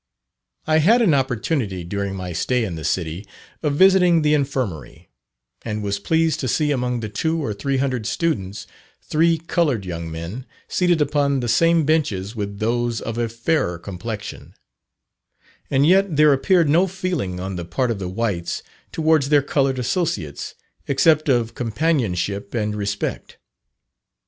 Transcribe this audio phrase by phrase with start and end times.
[0.65, 3.23] I had an opportunity during my stay in the city,
[3.61, 5.11] of visiting the Infirmary,
[5.61, 8.65] and was pleased to see among the two or three hundred students,
[9.03, 14.55] three coloured young men, seated upon the same benches with those of a fairer complexion,
[15.69, 19.77] and yet there appeared no feeling on the part of the whites towards their coloured
[19.77, 20.55] associates,
[20.87, 23.37] except of companionship and respect.